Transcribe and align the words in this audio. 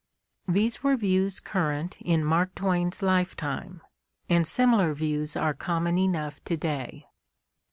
These 0.47 0.81
were 0.81 0.95
views 0.95 1.39
current 1.39 1.95
in 2.01 2.25
Mark 2.25 2.55
Twain's 2.55 3.03
lifetime, 3.03 3.81
and 4.27 4.47
sim 4.47 4.71
ilar 4.71 4.95
views 4.95 5.35
are 5.35 5.53
common 5.53 5.99
enough 5.99 6.43
to 6.45 6.57
day. 6.57 7.05